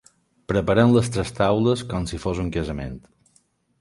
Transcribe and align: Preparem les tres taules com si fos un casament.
Preparem 0.51 0.93
les 0.95 1.11
tres 1.17 1.33
taules 1.41 1.85
com 1.91 2.07
si 2.13 2.21
fos 2.25 2.41
un 2.45 2.51
casament. 2.57 2.97